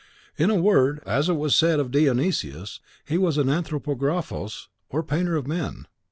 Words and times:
In 0.35 0.49
a 0.49 0.55
word, 0.59 0.99
as 1.05 1.29
it 1.29 1.35
was 1.35 1.55
said 1.55 1.79
of 1.79 1.91
Dionysius, 1.91 2.79
he 3.05 3.19
was 3.19 3.37
an 3.37 3.49
Anthropographos, 3.49 4.67
or 4.89 5.03
Painter 5.03 5.35
of 5.35 5.45
Men. 5.45 5.85